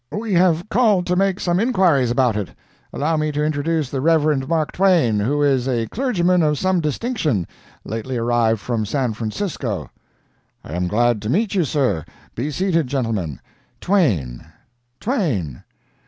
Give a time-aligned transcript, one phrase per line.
[0.11, 2.49] We have called to make some inquiries about it.
[2.91, 4.49] Allow me to introduce the Rev.
[4.49, 7.45] Mark Twain, who is a clergyman of some distinction,
[7.85, 9.91] lately arrived from San Francisco."
[10.63, 12.03] "I am glad to meet you, sir.
[12.33, 13.41] Be seated, gentlemen.
[13.79, 15.63] Twain—Twain